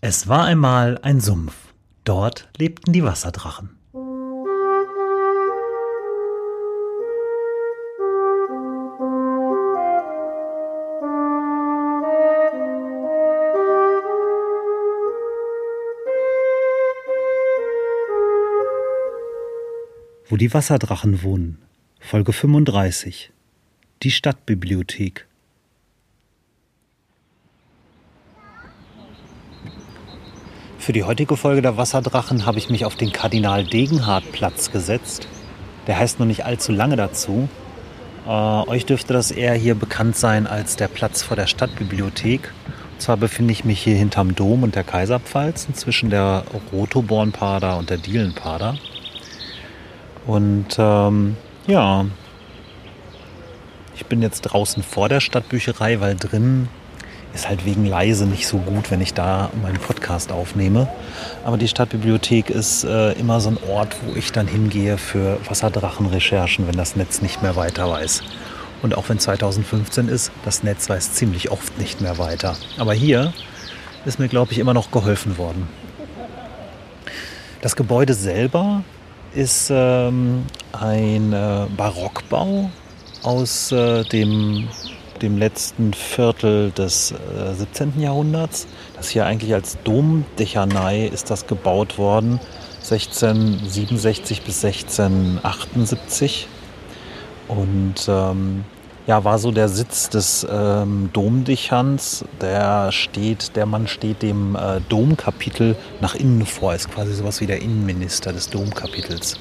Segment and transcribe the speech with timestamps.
[0.00, 1.54] Es war einmal ein Sumpf.
[2.04, 3.70] Dort lebten die Wasserdrachen.
[20.28, 21.58] Wo die Wasserdrachen wohnen.
[21.98, 23.32] Folge 35.
[24.04, 25.27] Die Stadtbibliothek.
[30.78, 35.28] Für die heutige Folge der Wasserdrachen habe ich mich auf den Kardinal Degenhardt Platz gesetzt.
[35.86, 37.48] Der heißt noch nicht allzu lange dazu.
[38.26, 42.52] Äh, euch dürfte das eher hier bekannt sein als der Platz vor der Stadtbibliothek.
[42.92, 47.90] Und zwar befinde ich mich hier hinterm Dom und der Kaiserpfalz, zwischen der Rotobornpader und
[47.90, 48.76] der Dielenpader.
[50.26, 52.06] Und ähm, ja,
[53.96, 56.68] ich bin jetzt draußen vor der Stadtbücherei, weil drin
[57.34, 60.88] ist halt wegen leise nicht so gut, wenn ich da meinen Podcast aufnehme.
[61.44, 66.66] Aber die Stadtbibliothek ist äh, immer so ein Ort, wo ich dann hingehe für Wasserdrachenrecherchen,
[66.66, 68.22] wenn das Netz nicht mehr weiter weiß.
[68.82, 72.56] Und auch wenn 2015 ist, das Netz weiß ziemlich oft nicht mehr weiter.
[72.78, 73.32] Aber hier
[74.04, 75.68] ist mir, glaube ich, immer noch geholfen worden.
[77.60, 78.84] Das Gebäude selber
[79.34, 82.70] ist ähm, ein äh, Barockbau
[83.22, 84.68] aus äh, dem
[85.22, 88.00] dem letzten Viertel des äh, 17.
[88.00, 88.66] Jahrhunderts.
[88.96, 92.40] Das hier eigentlich als Domdechanei ist das gebaut worden,
[92.90, 96.48] 1667 bis 1678.
[97.48, 98.64] Und ähm,
[99.08, 102.26] ja, war so der Sitz des ähm, Domdechans.
[102.42, 107.46] Der steht, der Mann steht dem äh, Domkapitel nach innen vor, ist quasi sowas wie
[107.46, 109.38] der Innenminister des Domkapitels.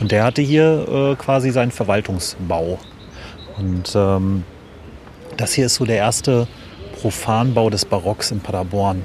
[0.00, 2.78] Und der hatte hier äh, quasi seinen Verwaltungsbau.
[3.58, 4.44] Und ähm,
[5.40, 6.46] das hier ist so der erste
[7.00, 9.04] Profanbau des Barocks in Paderborn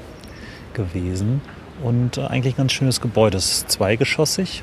[0.74, 1.40] gewesen.
[1.82, 3.38] Und äh, eigentlich ein ganz schönes Gebäude.
[3.38, 4.62] Es ist zweigeschossig,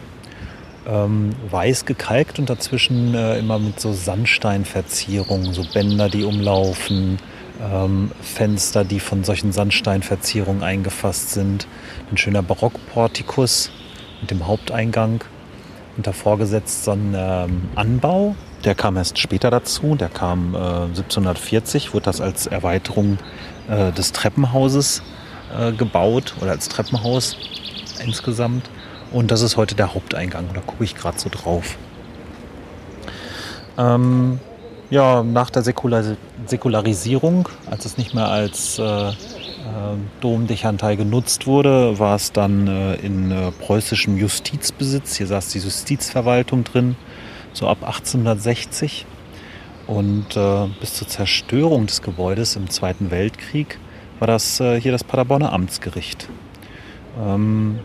[0.87, 7.17] ähm, weiß gekalkt und dazwischen äh, immer mit so Sandsteinverzierungen, so Bänder, die umlaufen,
[7.61, 11.67] ähm, Fenster, die von solchen Sandsteinverzierungen eingefasst sind.
[12.11, 13.71] Ein schöner Barockportikus
[14.21, 15.23] mit dem Haupteingang
[15.97, 20.57] und davor gesetzt so ein ähm, Anbau der kam erst später dazu, der kam äh,
[20.57, 23.17] 1740, wurde das als Erweiterung
[23.69, 25.01] äh, des Treppenhauses
[25.57, 27.37] äh, gebaut oder als Treppenhaus
[28.03, 28.69] insgesamt.
[29.11, 31.77] Und das ist heute der Haupteingang, da gucke ich gerade so drauf.
[33.77, 34.39] Ähm,
[34.89, 36.03] ja, nach der Säkular
[36.45, 39.13] Säkularisierung, als es nicht mehr als äh, äh,
[40.21, 45.15] Domdechanteil genutzt wurde, war es dann äh, in preußischem Justizbesitz.
[45.15, 46.95] Hier saß die Justizverwaltung drin
[47.53, 49.05] so ab 1860.
[49.87, 53.79] Und äh, bis zur Zerstörung des Gebäudes im Zweiten Weltkrieg
[54.19, 56.29] war das äh, hier das Paderborner Amtsgericht.
[57.21, 57.79] Ähm,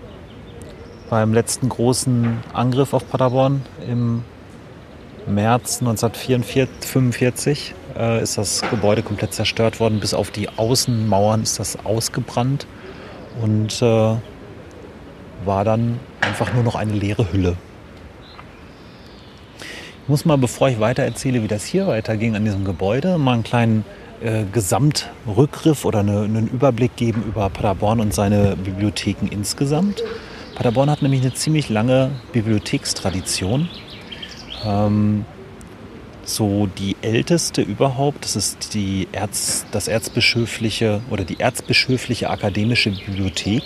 [1.10, 4.22] beim letzten großen Angriff auf Paderborn im
[5.26, 9.98] März 1945 äh, ist das Gebäude komplett zerstört worden.
[10.00, 12.66] Bis auf die Außenmauern ist das ausgebrannt
[13.42, 14.14] und äh,
[15.44, 17.56] war dann einfach nur noch eine leere Hülle
[20.08, 23.44] muss mal, bevor ich weiter erzähle, wie das hier weiterging an diesem Gebäude, mal einen
[23.44, 23.84] kleinen
[24.22, 30.02] äh, Gesamtrückgriff oder eine, einen Überblick geben über Paderborn und seine Bibliotheken insgesamt.
[30.54, 33.68] Paderborn hat nämlich eine ziemlich lange Bibliothekstradition.
[34.64, 35.24] Ähm,
[36.24, 43.62] so die älteste überhaupt, das ist die Erz, das erzbischöfliche oder die erzbischöfliche akademische Bibliothek.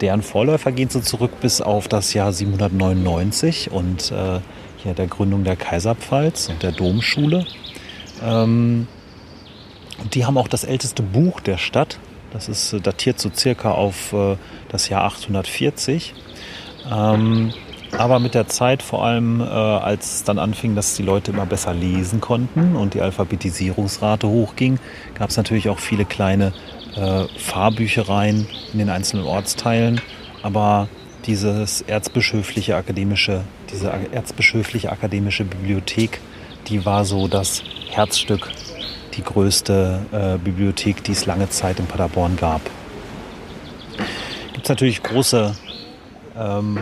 [0.00, 4.40] Deren Vorläufer gehen so zurück bis auf das Jahr 799 und äh,
[4.84, 7.46] ja, der Gründung der Kaiserpfalz und der Domschule.
[8.22, 8.86] Ähm,
[10.12, 11.98] die haben auch das älteste Buch der Stadt.
[12.32, 14.36] Das ist äh, datiert so circa auf äh,
[14.68, 16.14] das Jahr 840.
[16.92, 17.52] Ähm,
[17.96, 21.46] aber mit der Zeit, vor allem äh, als es dann anfing, dass die Leute immer
[21.46, 24.78] besser lesen konnten und die Alphabetisierungsrate hochging,
[25.14, 26.52] gab es natürlich auch viele kleine
[26.96, 30.00] äh, Fahrbüchereien in den einzelnen Ortsteilen.
[30.42, 30.88] Aber
[31.26, 33.42] dieses erzbischöfliche akademische,
[33.74, 36.20] diese erzbischöfliche akademische Bibliothek,
[36.68, 38.50] die war so das Herzstück,
[39.14, 42.62] die größte äh, Bibliothek, die es lange Zeit in Paderborn gab.
[44.52, 45.54] Gibt es natürlich große
[46.38, 46.78] ähm,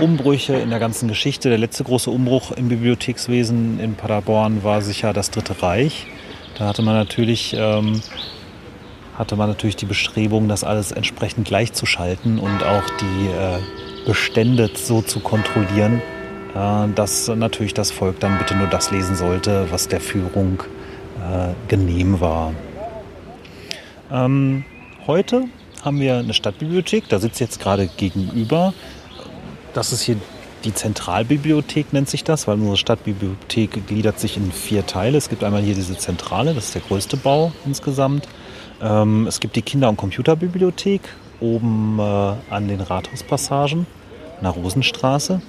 [0.00, 1.48] Umbrüche in der ganzen Geschichte.
[1.48, 6.06] Der letzte große Umbruch im Bibliothekswesen in Paderborn war sicher das Dritte Reich.
[6.56, 8.00] Da hatte man natürlich ähm,
[9.16, 13.58] hatte man natürlich die Bestrebung, das alles entsprechend gleichzuschalten und auch die äh,
[14.06, 16.00] Bestände so zu kontrollieren,
[16.54, 20.62] dass natürlich das Volk dann bitte nur das lesen sollte, was der Führung
[21.18, 22.52] äh, genehm war.
[24.10, 24.64] Ähm,
[25.06, 25.44] heute
[25.84, 27.08] haben wir eine Stadtbibliothek.
[27.08, 28.72] Da sitzt jetzt gerade gegenüber.
[29.74, 30.16] Das ist hier
[30.64, 35.18] die Zentralbibliothek, nennt sich das, weil unsere Stadtbibliothek gliedert sich in vier Teile.
[35.18, 38.26] Es gibt einmal hier diese Zentrale, das ist der größte Bau insgesamt.
[38.82, 41.02] Ähm, es gibt die Kinder- und Computerbibliothek
[41.40, 42.02] oben äh,
[42.50, 43.86] an den Rathauspassagen
[44.44, 45.40] der Rosenstraße.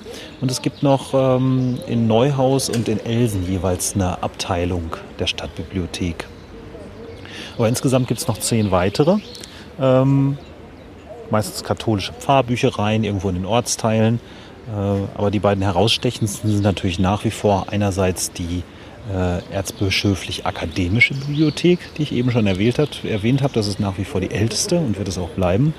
[0.41, 6.27] Und es gibt noch ähm, in Neuhaus und in Elsen jeweils eine Abteilung der Stadtbibliothek.
[7.57, 9.17] Aber insgesamt gibt es noch zehn weitere.
[9.79, 10.37] Ähm,
[11.29, 14.19] meistens katholische Pfarrbüchereien irgendwo in den Ortsteilen.
[14.67, 18.63] Äh, aber die beiden herausstechendsten sind natürlich nach wie vor einerseits die
[19.13, 23.53] äh, erzbischöflich-akademische Bibliothek, die ich eben schon erwähnt, hat, erwähnt habe.
[23.53, 25.73] Das ist nach wie vor die älteste und wird es auch bleiben.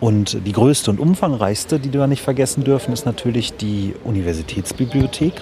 [0.00, 5.34] Und die größte und umfangreichste, die wir nicht vergessen dürfen, ist natürlich die Universitätsbibliothek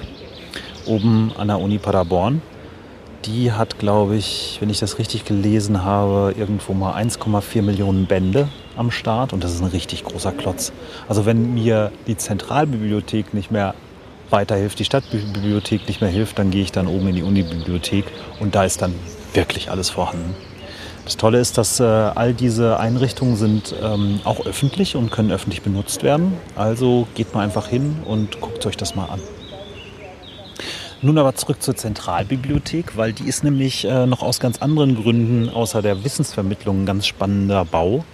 [0.86, 2.42] oben an der Uni Paderborn.
[3.24, 8.48] Die hat, glaube ich, wenn ich das richtig gelesen habe, irgendwo mal 1,4 Millionen Bände
[8.76, 10.72] am Start und das ist ein richtig großer Klotz.
[11.08, 13.74] Also wenn mir die Zentralbibliothek nicht mehr
[14.30, 18.06] weiterhilft, die Stadtbibliothek nicht mehr hilft, dann gehe ich dann oben in die Unibibliothek
[18.40, 18.94] und da ist dann
[19.34, 20.34] wirklich alles vorhanden.
[21.04, 25.62] Das Tolle ist, dass äh, all diese Einrichtungen sind ähm, auch öffentlich und können öffentlich
[25.62, 26.34] benutzt werden.
[26.54, 29.20] Also geht mal einfach hin und guckt euch das mal an.
[31.04, 35.48] Nun aber zurück zur Zentralbibliothek, weil die ist nämlich äh, noch aus ganz anderen Gründen
[35.48, 38.04] außer der Wissensvermittlung ein ganz spannender Bau.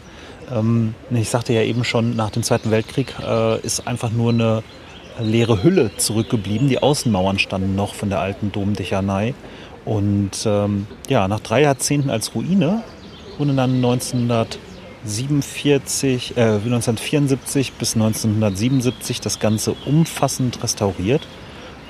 [0.50, 4.62] Ähm, ich sagte ja eben schon, nach dem Zweiten Weltkrieg äh, ist einfach nur eine
[5.20, 6.68] leere Hülle zurückgeblieben.
[6.68, 9.34] Die Außenmauern standen noch von der alten Domdechanei.
[9.88, 12.82] Und ähm, ja, nach drei Jahrzehnten als Ruine
[13.38, 21.26] wurde dann 1947, äh, 1974 bis 1977 das Ganze umfassend restauriert.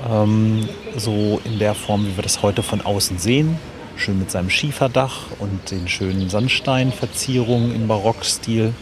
[0.09, 3.59] Ähm, so in der Form, wie wir das heute von außen sehen.
[3.97, 8.75] Schön mit seinem Schieferdach und den schönen Sandsteinverzierungen im Barockstil.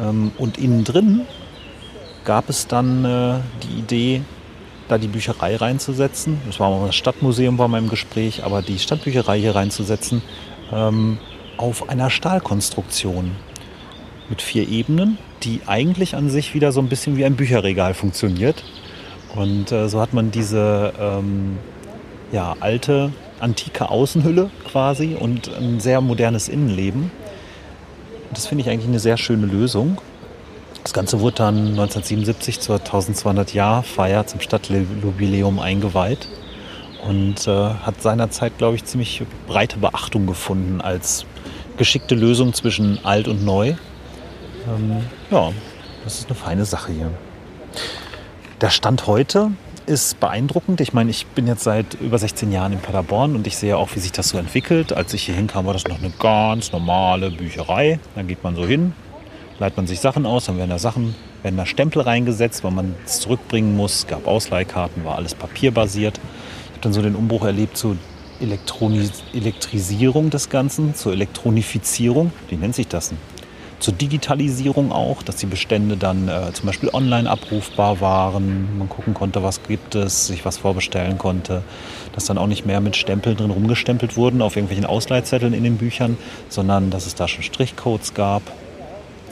[0.00, 1.20] Ähm, und innen drin
[2.24, 4.22] gab es dann äh, die Idee,
[4.90, 6.40] da die Bücherei reinzusetzen.
[6.46, 10.22] Das war mal das Stadtmuseum bei meinem Gespräch, aber die Stadtbücherei hier reinzusetzen
[10.72, 11.18] ähm,
[11.56, 13.32] auf einer Stahlkonstruktion
[14.28, 18.64] mit vier Ebenen, die eigentlich an sich wieder so ein bisschen wie ein Bücherregal funktioniert.
[19.34, 21.58] Und äh, so hat man diese ähm,
[22.32, 27.10] ja, alte, antike Außenhülle quasi und ein sehr modernes Innenleben.
[28.32, 29.98] Das finde ich eigentlich eine sehr schöne Lösung.
[30.82, 36.28] Das Ganze wurde dann 1977 zur 1200-Jahr-Feier zum Stadtjubiläum eingeweiht
[37.06, 41.26] und äh, hat seinerzeit, glaube ich, ziemlich breite Beachtung gefunden als
[41.76, 43.74] geschickte Lösung zwischen alt und neu.
[44.68, 45.52] Ähm, ja,
[46.04, 47.10] das ist eine feine Sache hier.
[48.60, 49.50] Der Stand heute
[49.86, 50.80] ist beeindruckend.
[50.80, 53.88] Ich meine, ich bin jetzt seit über 16 Jahren in Paderborn und ich sehe auch,
[53.94, 54.92] wie sich das so entwickelt.
[54.92, 57.98] Als ich hier hinkam, war das noch eine ganz normale Bücherei.
[58.14, 58.92] Dann geht man so hin,
[59.60, 62.96] leiht man sich Sachen aus, dann werden da Sachen, werden da Stempel reingesetzt, weil man
[63.04, 63.98] es zurückbringen muss.
[63.98, 66.18] Es gab Ausleihkarten, war alles papierbasiert.
[66.64, 67.96] Ich habe dann so den Umbruch erlebt zur
[68.40, 72.32] Elektronis Elektrisierung des Ganzen, zur Elektronifizierung.
[72.48, 73.18] Wie nennt sich das denn?
[73.80, 79.14] Zur Digitalisierung auch, dass die Bestände dann äh, zum Beispiel online abrufbar waren, man gucken
[79.14, 81.62] konnte, was gibt es, sich was vorbestellen konnte,
[82.14, 85.78] dass dann auch nicht mehr mit Stempeln drin rumgestempelt wurden auf irgendwelchen Ausleihzetteln in den
[85.78, 86.18] Büchern,
[86.50, 88.42] sondern dass es da schon Strichcodes gab.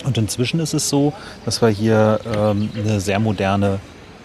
[0.04, 1.12] Und inzwischen ist es so,
[1.44, 3.80] dass wir hier ähm, eine sehr moderne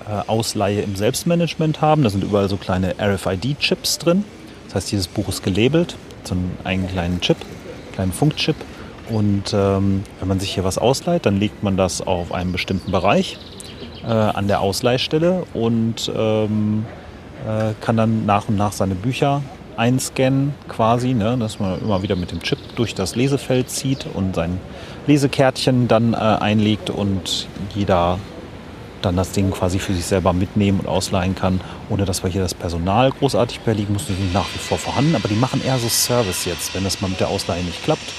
[0.08, 2.04] äh, Ausleihe im Selbstmanagement haben.
[2.04, 4.24] Da sind überall so kleine RFID-Chips drin.
[4.66, 7.38] Das heißt, dieses Buch ist gelabelt, so einen kleinen Chip,
[7.94, 8.56] kleinen Funkchip.
[9.10, 12.92] Und ähm, wenn man sich hier was ausleiht, dann legt man das auf einen bestimmten
[12.92, 13.38] Bereich
[14.04, 16.86] äh, an der Ausleihstelle und ähm,
[17.48, 19.42] äh, kann dann nach und nach seine Bücher
[19.76, 24.36] einscannen quasi, ne, dass man immer wieder mit dem Chip durch das Lesefeld zieht und
[24.36, 24.60] sein
[25.08, 28.20] Lesekärtchen dann äh, einlegt und jeder
[29.02, 32.42] dann das Ding quasi für sich selber mitnehmen und ausleihen kann, ohne dass wir hier
[32.42, 34.16] das Personal großartig behelligen müssen.
[34.16, 37.02] Die sind nach wie vor vorhanden, aber die machen eher so Service jetzt, wenn das
[37.02, 38.14] mal mit der Ausleihe nicht klappt.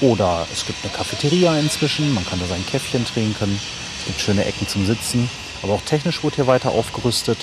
[0.00, 3.60] Oder es gibt eine Cafeteria inzwischen, man kann da sein Käffchen trinken,
[4.00, 5.30] es gibt schöne Ecken zum Sitzen.
[5.62, 7.38] Aber auch technisch wurde hier weiter aufgerüstet.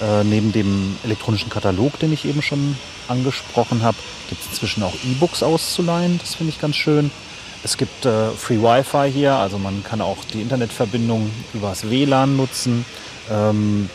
[0.00, 2.76] Äh, neben dem elektronischen Katalog, den ich eben schon
[3.08, 3.96] angesprochen habe,
[4.28, 6.18] gibt es inzwischen auch E-Books auszuleihen.
[6.18, 7.10] Das finde ich ganz schön.
[7.64, 12.84] Es gibt äh, Free Wi-Fi hier, also man kann auch die Internetverbindung übers WLAN nutzen.
[13.30, 13.88] Ähm,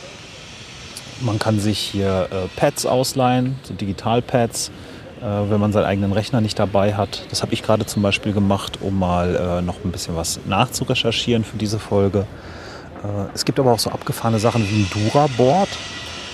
[1.20, 4.72] man kann sich hier äh, Pads ausleihen, so Digitalpads,
[5.20, 7.26] äh, wenn man seinen eigenen Rechner nicht dabei hat.
[7.30, 11.44] Das habe ich gerade zum Beispiel gemacht, um mal äh, noch ein bisschen was nachzurecherchieren
[11.44, 12.26] für diese Folge.
[13.04, 15.70] Äh, es gibt aber auch so abgefahrene Sachen wie ein Dura-Board.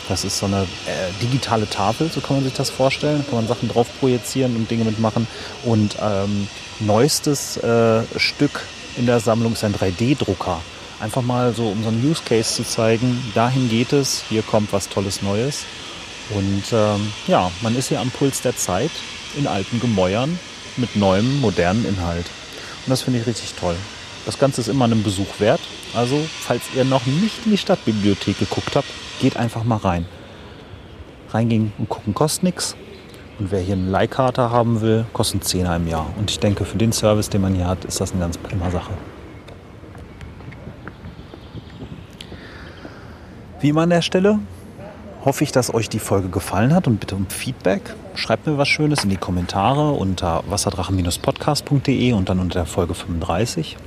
[0.09, 3.19] Das ist so eine äh, digitale Tafel, so kann man sich das vorstellen.
[3.19, 5.27] Da kann man Sachen drauf projizieren und Dinge mitmachen.
[5.63, 6.47] Und ähm,
[6.79, 8.65] neuestes äh, Stück
[8.97, 10.61] in der Sammlung ist ein 3D-Drucker.
[10.99, 14.71] Einfach mal so, um so einen Use Case zu zeigen, dahin geht es, hier kommt
[14.71, 15.65] was Tolles Neues.
[16.29, 18.91] Und ähm, ja, man ist hier am Puls der Zeit
[19.35, 20.39] in alten Gemäuern
[20.77, 22.25] mit neuem, modernen Inhalt.
[22.85, 23.75] Und das finde ich richtig toll.
[24.25, 25.61] Das Ganze ist immer einen Besuch wert.
[25.95, 28.87] Also, falls ihr noch nicht in die Stadtbibliothek geguckt habt,
[29.21, 30.05] geht einfach mal rein.
[31.29, 32.75] Reingehen und gucken kostet nichts.
[33.39, 36.07] Und wer hier eine Leihkarte haben will, kostet 10 im Jahr.
[36.17, 38.69] Und ich denke, für den Service, den man hier hat, ist das eine ganz prima
[38.69, 38.91] Sache.
[43.59, 44.39] Wie immer an der Stelle
[45.23, 47.81] hoffe ich, dass euch die Folge gefallen hat und bitte um Feedback.
[48.13, 53.77] Schreibt mir was Schönes in die Kommentare unter wasserdrachen-podcast.de und dann unter der Folge 35.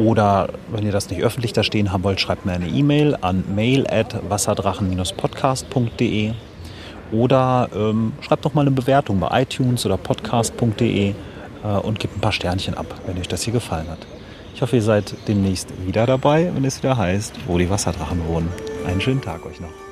[0.00, 3.44] Oder wenn ihr das nicht öffentlich da stehen haben wollt, schreibt mir eine E-Mail an
[3.54, 6.32] mail at wasserdrachen-podcast.de
[7.12, 11.14] oder ähm, schreibt doch mal eine Bewertung bei iTunes oder podcast.de äh,
[11.66, 13.98] und gebt ein paar Sternchen ab, wenn euch das hier gefallen hat.
[14.54, 18.48] Ich hoffe, ihr seid demnächst wieder dabei, wenn es wieder heißt, wo die Wasserdrachen wohnen.
[18.86, 19.89] Einen schönen Tag euch noch.